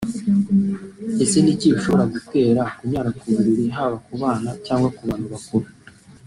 [1.23, 5.67] Ese ni ibiki bishobora gutera kunyara ku buriri haba ku bana cyangwa ku bantu bakuru